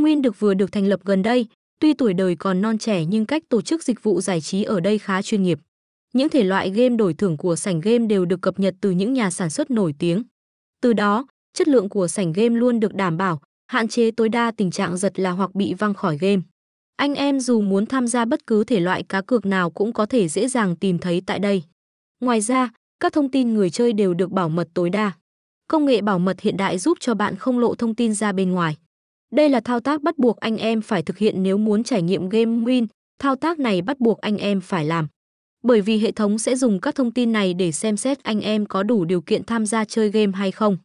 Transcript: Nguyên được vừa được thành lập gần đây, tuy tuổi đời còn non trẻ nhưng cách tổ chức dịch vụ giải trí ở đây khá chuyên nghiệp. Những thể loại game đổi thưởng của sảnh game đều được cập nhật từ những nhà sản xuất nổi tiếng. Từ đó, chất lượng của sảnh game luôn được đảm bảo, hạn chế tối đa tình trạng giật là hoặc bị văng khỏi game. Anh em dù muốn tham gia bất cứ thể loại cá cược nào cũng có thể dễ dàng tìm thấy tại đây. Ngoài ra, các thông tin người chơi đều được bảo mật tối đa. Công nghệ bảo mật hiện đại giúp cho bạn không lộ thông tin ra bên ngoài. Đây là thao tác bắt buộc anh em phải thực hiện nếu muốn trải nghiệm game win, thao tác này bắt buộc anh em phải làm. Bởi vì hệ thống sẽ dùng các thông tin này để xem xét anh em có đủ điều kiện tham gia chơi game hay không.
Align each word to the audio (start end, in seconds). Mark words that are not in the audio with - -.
Nguyên 0.00 0.22
được 0.22 0.40
vừa 0.40 0.54
được 0.54 0.72
thành 0.72 0.86
lập 0.86 1.00
gần 1.04 1.22
đây, 1.22 1.46
tuy 1.80 1.94
tuổi 1.94 2.14
đời 2.14 2.36
còn 2.36 2.60
non 2.60 2.78
trẻ 2.78 3.04
nhưng 3.04 3.26
cách 3.26 3.42
tổ 3.48 3.62
chức 3.62 3.82
dịch 3.82 4.02
vụ 4.02 4.20
giải 4.20 4.40
trí 4.40 4.62
ở 4.62 4.80
đây 4.80 4.98
khá 4.98 5.22
chuyên 5.22 5.42
nghiệp. 5.42 5.58
Những 6.14 6.28
thể 6.28 6.44
loại 6.44 6.70
game 6.70 6.96
đổi 6.96 7.14
thưởng 7.14 7.36
của 7.36 7.56
sảnh 7.56 7.80
game 7.80 8.06
đều 8.06 8.24
được 8.24 8.40
cập 8.40 8.58
nhật 8.58 8.74
từ 8.80 8.90
những 8.90 9.12
nhà 9.12 9.30
sản 9.30 9.50
xuất 9.50 9.70
nổi 9.70 9.94
tiếng. 9.98 10.22
Từ 10.80 10.92
đó, 10.92 11.26
chất 11.54 11.68
lượng 11.68 11.88
của 11.88 12.08
sảnh 12.08 12.32
game 12.32 12.54
luôn 12.54 12.80
được 12.80 12.94
đảm 12.94 13.16
bảo, 13.16 13.40
hạn 13.66 13.88
chế 13.88 14.10
tối 14.10 14.28
đa 14.28 14.50
tình 14.50 14.70
trạng 14.70 14.96
giật 14.96 15.20
là 15.20 15.30
hoặc 15.30 15.54
bị 15.54 15.74
văng 15.74 15.94
khỏi 15.94 16.18
game. 16.18 16.42
Anh 16.96 17.14
em 17.14 17.40
dù 17.40 17.60
muốn 17.60 17.86
tham 17.86 18.06
gia 18.06 18.24
bất 18.24 18.46
cứ 18.46 18.64
thể 18.64 18.80
loại 18.80 19.02
cá 19.02 19.20
cược 19.20 19.46
nào 19.46 19.70
cũng 19.70 19.92
có 19.92 20.06
thể 20.06 20.28
dễ 20.28 20.48
dàng 20.48 20.76
tìm 20.76 20.98
thấy 20.98 21.22
tại 21.26 21.38
đây. 21.38 21.62
Ngoài 22.20 22.40
ra, 22.40 22.70
các 23.00 23.12
thông 23.12 23.30
tin 23.30 23.54
người 23.54 23.70
chơi 23.70 23.92
đều 23.92 24.14
được 24.14 24.30
bảo 24.30 24.48
mật 24.48 24.68
tối 24.74 24.90
đa. 24.90 25.12
Công 25.68 25.84
nghệ 25.84 26.00
bảo 26.00 26.18
mật 26.18 26.40
hiện 26.40 26.56
đại 26.56 26.78
giúp 26.78 26.98
cho 27.00 27.14
bạn 27.14 27.36
không 27.36 27.58
lộ 27.58 27.74
thông 27.74 27.94
tin 27.94 28.14
ra 28.14 28.32
bên 28.32 28.50
ngoài. 28.50 28.76
Đây 29.32 29.48
là 29.48 29.60
thao 29.60 29.80
tác 29.80 30.02
bắt 30.02 30.18
buộc 30.18 30.36
anh 30.36 30.56
em 30.56 30.80
phải 30.82 31.02
thực 31.02 31.18
hiện 31.18 31.42
nếu 31.42 31.58
muốn 31.58 31.84
trải 31.84 32.02
nghiệm 32.02 32.28
game 32.28 32.64
win, 32.64 32.86
thao 33.18 33.36
tác 33.36 33.58
này 33.58 33.82
bắt 33.82 34.00
buộc 34.00 34.20
anh 34.20 34.36
em 34.36 34.60
phải 34.60 34.84
làm. 34.84 35.08
Bởi 35.62 35.80
vì 35.80 35.98
hệ 35.98 36.12
thống 36.12 36.38
sẽ 36.38 36.56
dùng 36.56 36.80
các 36.80 36.94
thông 36.94 37.12
tin 37.12 37.32
này 37.32 37.54
để 37.54 37.72
xem 37.72 37.96
xét 37.96 38.22
anh 38.22 38.40
em 38.40 38.66
có 38.66 38.82
đủ 38.82 39.04
điều 39.04 39.20
kiện 39.20 39.44
tham 39.44 39.66
gia 39.66 39.84
chơi 39.84 40.10
game 40.10 40.32
hay 40.34 40.50
không. 40.50 40.76